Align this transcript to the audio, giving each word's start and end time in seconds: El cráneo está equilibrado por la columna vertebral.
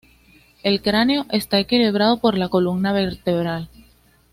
El 0.63 0.81
cráneo 0.81 1.27
está 1.29 1.59
equilibrado 1.59 2.17
por 2.17 2.35
la 2.35 2.49
columna 2.49 2.91
vertebral. 2.91 3.69